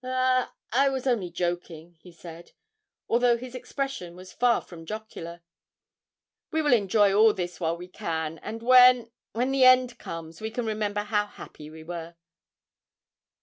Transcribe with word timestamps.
'I 0.03 0.47
I 0.71 0.89
was 0.89 1.05
only 1.05 1.29
joking,' 1.29 1.93
he 2.01 2.11
said 2.11 2.53
(although 3.07 3.37
his 3.37 3.53
expression 3.53 4.15
was 4.15 4.33
far 4.33 4.59
from 4.59 4.83
jocular); 4.87 5.43
'we 6.49 6.63
will 6.63 6.73
enjoy 6.73 7.13
all 7.13 7.33
this 7.35 7.59
while 7.59 7.77
we 7.77 7.87
can, 7.87 8.39
and 8.39 8.63
when 8.63 9.11
when 9.33 9.51
the 9.51 9.63
end 9.63 9.99
comes 9.99 10.41
we 10.41 10.49
can 10.49 10.65
remember 10.65 11.01
how 11.01 11.27
happy 11.27 11.69
we 11.69 11.83
were!' 11.83 12.15